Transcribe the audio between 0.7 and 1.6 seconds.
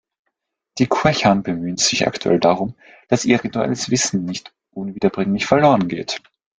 Die Quechan